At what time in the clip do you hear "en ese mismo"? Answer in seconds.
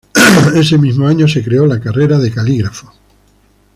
0.47-1.05